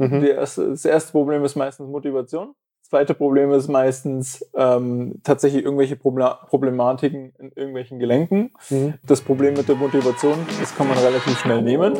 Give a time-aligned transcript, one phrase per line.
[0.00, 0.24] Mhm.
[0.24, 2.54] Erste, das erste Problem ist meistens Motivation.
[2.80, 8.52] Das zweite Problem ist meistens ähm, tatsächlich irgendwelche Problematiken in irgendwelchen Gelenken.
[8.70, 8.94] Mhm.
[9.06, 11.94] Das Problem mit der Motivation, das kann man relativ schnell nehmen.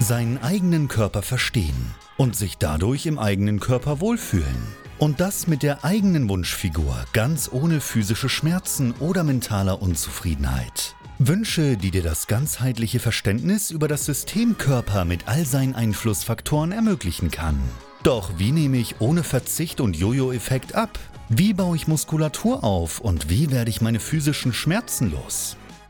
[0.00, 4.74] Seinen eigenen Körper verstehen und sich dadurch im eigenen Körper wohlfühlen.
[4.98, 10.96] Und das mit der eigenen Wunschfigur, ganz ohne physische Schmerzen oder mentaler Unzufriedenheit.
[11.20, 17.32] Wünsche, die dir das ganzheitliche Verständnis über das System Körper mit all seinen Einflussfaktoren ermöglichen
[17.32, 17.58] kann.
[18.04, 20.96] Doch wie nehme ich ohne Verzicht und Jojo-Effekt ab?
[21.28, 25.56] Wie baue ich Muskulatur auf und wie werde ich meine physischen Schmerzen los?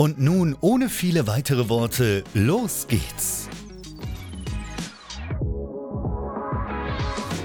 [0.00, 3.48] Und nun, ohne viele weitere Worte, los geht's!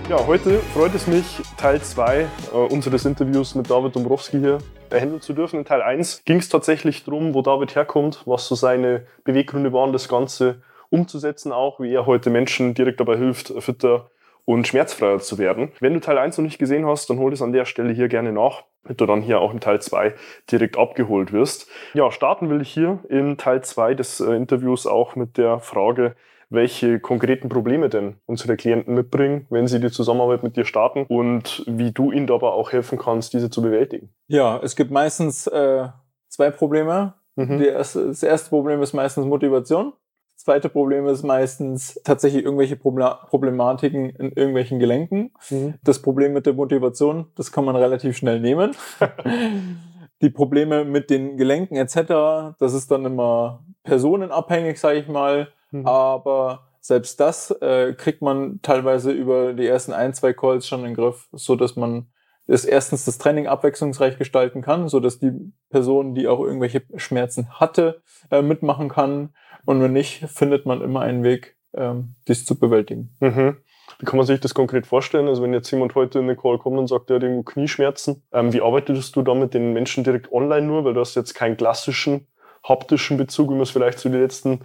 [0.08, 1.26] Ja, heute freut es mich,
[1.58, 4.60] Teil 2 äh, unseres Interviews mit David Dombrowski hier
[4.92, 5.58] behandeln zu dürfen.
[5.58, 9.92] In Teil 1 ging es tatsächlich darum, wo David herkommt, was so seine Beweggründe waren,
[9.92, 14.12] das Ganze umzusetzen, auch wie er heute Menschen direkt dabei hilft, fitter
[14.46, 15.72] und schmerzfreier zu werden.
[15.80, 18.08] Wenn du Teil 1 noch nicht gesehen hast, dann hol es an der Stelle hier
[18.08, 20.14] gerne nach, damit du dann hier auch in Teil 2
[20.52, 21.70] direkt abgeholt wirst.
[21.94, 26.16] Ja, starten will ich hier in Teil 2 des äh, Interviews auch mit der Frage,
[26.50, 31.64] welche konkreten Probleme denn unsere Klienten mitbringen, wenn sie die Zusammenarbeit mit dir starten und
[31.66, 34.14] wie du ihnen dabei auch helfen kannst, diese zu bewältigen.
[34.28, 35.88] Ja, es gibt meistens äh,
[36.28, 37.16] zwei Probleme.
[37.36, 37.62] Mhm.
[37.62, 39.94] Erste, das erste Problem ist meistens Motivation.
[40.36, 45.32] Das zweite Problem ist meistens tatsächlich irgendwelche Problematiken in irgendwelchen Gelenken.
[45.50, 45.76] Mhm.
[45.84, 48.76] Das Problem mit der Motivation, das kann man relativ schnell nehmen.
[50.22, 55.50] Die Probleme mit den Gelenken etc., das ist dann immer personenabhängig, sage ich mal.
[55.72, 55.86] Mhm.
[55.86, 60.88] Aber selbst das äh, kriegt man teilweise über die ersten ein, zwei Calls schon in
[60.88, 62.08] den Griff, so dass man
[62.48, 65.32] es erstens das Training abwechslungsreich gestalten kann, so dass die
[65.70, 69.34] Person, die auch irgendwelche Schmerzen hatte, äh, mitmachen kann.
[69.66, 73.16] Und wenn nicht, findet man immer einen Weg, ähm, dies zu bewältigen.
[73.20, 73.58] Mhm.
[74.00, 75.28] Wie kann man sich das konkret vorstellen?
[75.28, 78.24] Also wenn jetzt jemand heute in den Call kommt und sagt, er hat irgendwo Knieschmerzen,
[78.32, 80.84] ähm, wie arbeitest du da mit den Menschen direkt online nur?
[80.84, 82.28] Weil du hast jetzt keinen klassischen
[82.68, 84.62] haptischen Bezug, wie man es vielleicht zu den letzten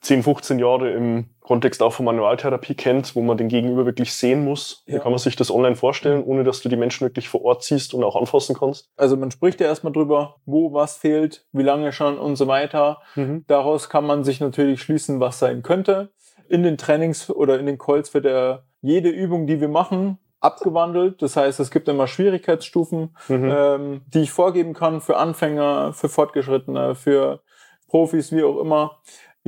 [0.00, 4.44] 10, 15 Jahre im Kontext auch von Manualtherapie kennt, wo man den Gegenüber wirklich sehen
[4.44, 4.84] muss.
[4.86, 4.94] Ja.
[4.94, 7.64] Wie kann man sich das online vorstellen, ohne dass du die Menschen wirklich vor Ort
[7.64, 8.90] siehst und auch anfassen kannst?
[8.96, 12.98] Also man spricht ja erstmal drüber, wo was fehlt, wie lange schon und so weiter.
[13.14, 13.44] Mhm.
[13.46, 16.10] Daraus kann man sich natürlich schließen, was sein könnte.
[16.48, 21.22] In den Trainings oder in den Calls wird ja jede Übung, die wir machen, abgewandelt.
[21.22, 23.54] Das heißt, es gibt immer Schwierigkeitsstufen, mhm.
[23.56, 27.40] ähm, die ich vorgeben kann für Anfänger, für Fortgeschrittene, für
[27.88, 28.98] Profis, wie auch immer.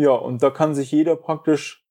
[0.01, 1.85] Ja, und da kann sich jeder praktisch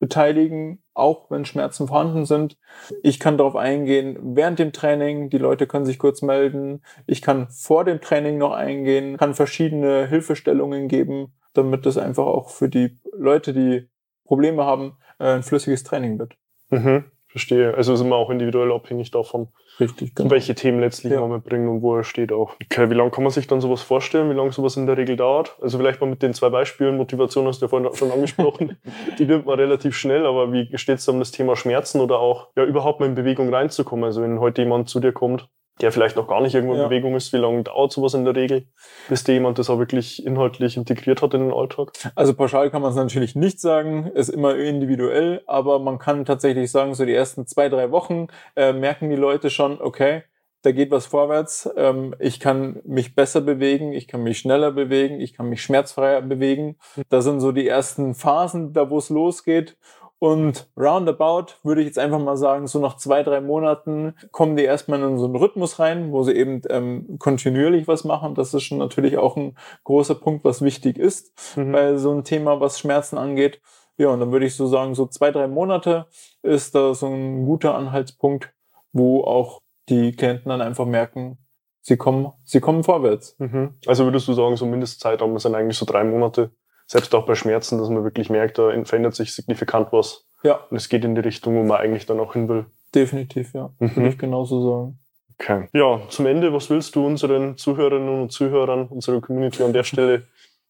[0.00, 2.58] beteiligen, auch wenn Schmerzen vorhanden sind.
[3.04, 6.82] Ich kann darauf eingehen während dem Training, die Leute können sich kurz melden.
[7.06, 12.50] Ich kann vor dem Training noch eingehen, kann verschiedene Hilfestellungen geben, damit es einfach auch
[12.50, 13.88] für die Leute, die
[14.24, 16.34] Probleme haben, äh, ein flüssiges Training wird.
[16.70, 17.74] Mhm, verstehe.
[17.74, 19.48] Also ist immer auch individuell abhängig davon,
[19.80, 20.30] Richtig, genau.
[20.30, 21.20] welche Themen letztlich ja.
[21.20, 22.54] man mitbringt und wo er steht auch.
[22.62, 24.30] Okay, wie lange kann man sich dann sowas vorstellen?
[24.30, 25.56] Wie lange sowas in der Regel dauert?
[25.60, 26.96] Also vielleicht mal mit den zwei Beispielen.
[26.96, 28.76] Motivation hast du ja vorhin schon angesprochen.
[29.18, 32.48] Die nimmt man relativ schnell, aber wie steht es um das Thema Schmerzen oder auch
[32.54, 34.04] ja überhaupt mal in Bewegung reinzukommen?
[34.04, 35.48] Also wenn heute jemand zu dir kommt,
[35.82, 36.86] der vielleicht noch gar nicht irgendwo in ja.
[36.86, 37.32] Bewegung ist.
[37.32, 38.66] Wie lange dauert sowas in der Regel,
[39.08, 41.92] bis der jemand das auch wirklich inhaltlich integriert hat in den Alltag?
[42.14, 46.70] Also pauschal kann man es natürlich nicht sagen, ist immer individuell, aber man kann tatsächlich
[46.70, 50.22] sagen, so die ersten zwei, drei Wochen äh, merken die Leute schon, okay,
[50.62, 55.20] da geht was vorwärts, ähm, ich kann mich besser bewegen, ich kann mich schneller bewegen,
[55.20, 56.76] ich kann mich schmerzfreier bewegen.
[57.08, 59.76] Da sind so die ersten Phasen, da wo es losgeht.
[60.22, 64.62] Und roundabout würde ich jetzt einfach mal sagen, so nach zwei, drei Monaten kommen die
[64.62, 68.36] erstmal in so einen Rhythmus rein, wo sie eben ähm, kontinuierlich was machen.
[68.36, 71.72] Das ist schon natürlich auch ein großer Punkt, was wichtig ist mhm.
[71.72, 73.60] bei so einem Thema, was Schmerzen angeht.
[73.96, 76.06] Ja, und dann würde ich so sagen, so zwei, drei Monate
[76.42, 78.54] ist da so ein guter Anhaltspunkt,
[78.92, 81.38] wo auch die Klienten dann einfach merken,
[81.80, 83.34] sie kommen, sie kommen vorwärts.
[83.40, 83.74] Mhm.
[83.86, 86.52] Also würdest du sagen, so Mindestzeitraum sind eigentlich so drei Monate,
[86.92, 90.26] selbst auch bei Schmerzen, dass man wirklich merkt, da verändert sich signifikant was.
[90.42, 90.60] Ja.
[90.68, 92.66] Und es geht in die Richtung, wo man eigentlich dann auch hin will.
[92.94, 93.70] Definitiv, ja.
[93.78, 93.96] Mhm.
[93.96, 94.98] Würde ich genauso sagen.
[95.38, 95.68] Okay.
[95.72, 100.24] Ja, zum Ende, was willst du unseren Zuhörerinnen und Zuhörern, unserer Community an der Stelle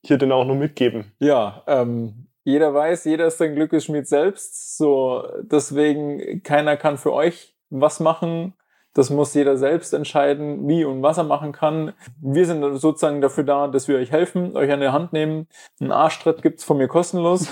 [0.04, 1.10] hier denn auch noch mitgeben?
[1.18, 4.78] Ja, ähm, jeder weiß, jeder ist sein Glückesschmied selbst.
[4.78, 8.54] So, deswegen, keiner kann für euch was machen.
[8.94, 11.92] Das muss jeder selbst entscheiden, wie und was er machen kann.
[12.20, 15.48] Wir sind sozusagen dafür da, dass wir euch helfen, euch an der Hand nehmen.
[15.80, 17.48] Ein Arschtritt gibt's von mir kostenlos.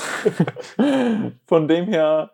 [1.46, 2.32] von dem her,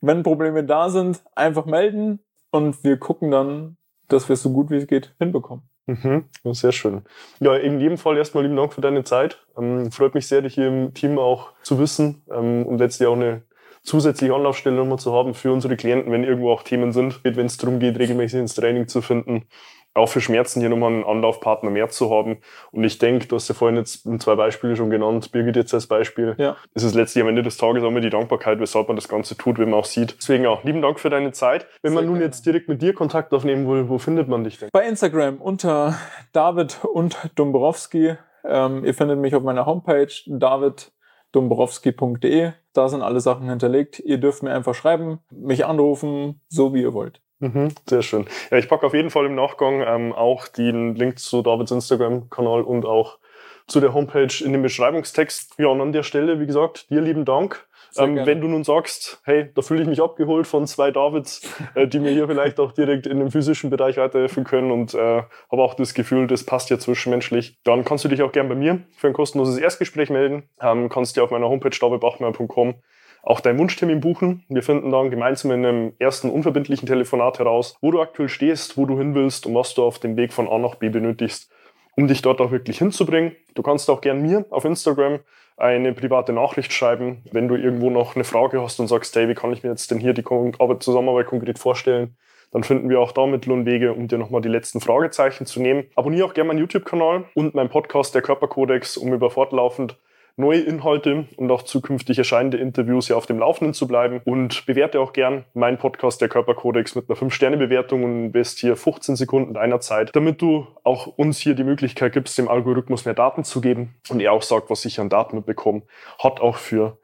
[0.00, 2.20] wenn Probleme da sind, einfach melden
[2.50, 3.76] und wir gucken dann,
[4.08, 5.62] dass wir es so gut wie es geht hinbekommen.
[5.88, 7.02] Mhm, sehr schön.
[7.40, 9.38] Ja, in jedem Fall erstmal lieben Dank für deine Zeit.
[9.56, 13.16] Ähm, freut mich sehr, dich hier im Team auch zu wissen ähm, und letztlich auch
[13.16, 13.42] eine
[13.82, 17.56] zusätzliche Anlaufstelle nochmal zu haben für unsere Klienten, wenn irgendwo auch Themen sind, wenn es
[17.56, 19.46] darum geht, regelmäßig ins Training zu finden.
[19.94, 22.38] Auch für Schmerzen hier nochmal einen Anlaufpartner mehr zu haben.
[22.70, 25.88] Und ich denke, du hast ja vorhin jetzt zwei Beispiele schon genannt, Birgit jetzt als
[25.88, 26.36] Beispiel.
[26.38, 26.56] Ja.
[26.74, 29.36] Es ist letztlich am Ende des Tages auch immer die Dankbarkeit, weshalb man das Ganze
[29.36, 30.16] tut, wenn man auch sieht.
[30.18, 31.66] Deswegen auch lieben Dank für deine Zeit.
[31.82, 32.26] Wenn Sehr man nun gerne.
[32.26, 34.68] jetzt direkt mit dir Kontakt aufnehmen will, wo findet man dich denn?
[34.72, 35.98] Bei Instagram unter
[36.32, 38.14] David und Dombrowski.
[38.44, 42.52] Ähm, ihr findet mich auf meiner Homepage daviddombrowski.de.
[42.78, 43.98] Da sind alle Sachen hinterlegt.
[43.98, 47.20] Ihr dürft mir einfach schreiben, mich anrufen, so wie ihr wollt.
[47.40, 48.26] Mhm, sehr schön.
[48.52, 52.62] Ja, ich packe auf jeden Fall im Nachgang ähm, auch den Link zu Davids Instagram-Kanal
[52.62, 53.18] und auch
[53.66, 55.58] zu der Homepage in dem Beschreibungstext.
[55.58, 57.66] Ja, und an der Stelle, wie gesagt, dir lieben Dank.
[57.96, 61.86] Ähm, wenn du nun sagst, hey, da fühle ich mich abgeholt von zwei Davids, äh,
[61.86, 65.62] die mir hier vielleicht auch direkt in dem physischen Bereich weiterhelfen können und äh, habe
[65.62, 68.80] auch das Gefühl, das passt ja zwischenmenschlich, dann kannst du dich auch gern bei mir
[68.96, 70.48] für ein kostenloses Erstgespräch melden.
[70.60, 72.74] Ähm, kannst dir auf meiner Homepage davidbachmeier.com
[73.22, 74.44] auch deinen Wunschtermin buchen.
[74.48, 78.86] Wir finden dann gemeinsam in einem ersten unverbindlichen Telefonat heraus, wo du aktuell stehst, wo
[78.86, 81.50] du hin willst und was du auf dem Weg von A nach B benötigst,
[81.96, 83.36] um dich dort auch wirklich hinzubringen.
[83.54, 85.20] Du kannst auch gern mir auf Instagram
[85.58, 89.34] eine private Nachricht schreiben, wenn du irgendwo noch eine Frage hast und sagst, hey, wie
[89.34, 92.16] kann ich mir jetzt denn hier die Zusammenarbeit konkret vorstellen?
[92.50, 95.60] Dann finden wir auch da Mittel und Wege, um dir nochmal die letzten Fragezeichen zu
[95.60, 95.84] nehmen.
[95.96, 99.98] Abonniere auch gerne meinen YouTube-Kanal und meinen Podcast, der Körperkodex, um über fortlaufend
[100.38, 104.20] neue Inhalte und auch zukünftig erscheinende Interviews hier auf dem Laufenden zu bleiben.
[104.24, 109.54] Und bewerte auch gern meinen Podcast, der Körperkodex, mit einer 5-Sterne-Bewertung und investiere 15 Sekunden
[109.54, 113.60] deiner Zeit, damit du auch uns hier die Möglichkeit gibst, dem Algorithmus mehr Daten zu
[113.60, 115.82] geben und er auch sagt, was ich an Daten mitbekomme,
[116.18, 116.98] hat auch für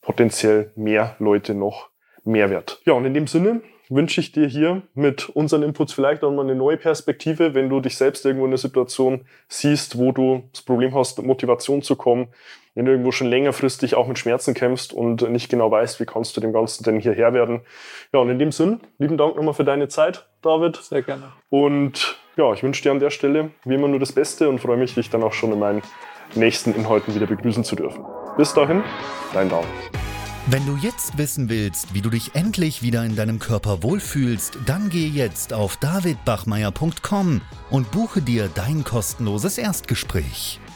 [0.00, 1.88] potenziell mehr Leute noch
[2.24, 2.80] Mehrwert.
[2.84, 6.42] Ja, und in dem Sinne wünsche ich dir hier mit unseren Inputs vielleicht auch mal
[6.42, 10.62] eine neue Perspektive, wenn du dich selbst irgendwo in einer Situation siehst, wo du das
[10.62, 12.28] Problem hast, mit Motivation zu kommen,
[12.76, 16.36] wenn du irgendwo schon längerfristig auch mit Schmerzen kämpfst und nicht genau weißt, wie kannst
[16.36, 17.62] du dem Ganzen denn hierher werden.
[18.12, 20.76] Ja, und in dem Sinn, lieben Dank nochmal für deine Zeit, David.
[20.76, 21.32] Sehr gerne.
[21.48, 24.76] Und ja, ich wünsche dir an der Stelle wie immer nur das Beste und freue
[24.76, 25.82] mich, dich dann auch schon in meinen
[26.34, 28.04] nächsten Inhalten wieder begrüßen zu dürfen.
[28.36, 28.84] Bis dahin,
[29.32, 29.66] dein David.
[30.48, 34.90] Wenn du jetzt wissen willst, wie du dich endlich wieder in deinem Körper wohlfühlst, dann
[34.90, 37.40] geh jetzt auf davidbachmeier.com
[37.70, 40.60] und buche dir dein kostenloses Erstgespräch.